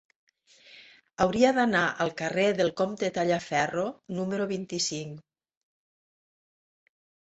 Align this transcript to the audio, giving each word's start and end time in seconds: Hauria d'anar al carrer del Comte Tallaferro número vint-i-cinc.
Hauria 1.25 1.51
d'anar 1.57 1.83
al 2.07 2.15
carrer 2.23 2.47
del 2.63 2.73
Comte 2.83 3.13
Tallaferro 3.21 3.87
número 4.19 4.51
vint-i-cinc. 4.57 5.25